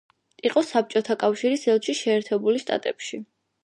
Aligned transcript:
იყო 0.49 0.63
საბჭოთა 0.69 1.17
კავშირის 1.25 1.69
ელჩი 1.77 1.97
შეერთებული 2.03 2.67
შტატებში. 2.67 3.27